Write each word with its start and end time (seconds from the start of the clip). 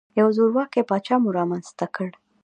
یو 0.19 0.27
زورواکۍ 0.37 0.81
پاچا 0.89 1.15
مو 1.21 1.29
رامنځته 1.37 1.85
کړ. 1.95 2.09